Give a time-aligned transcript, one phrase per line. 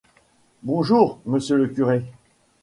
[0.63, 2.01] Bonjour, monsieur le curé.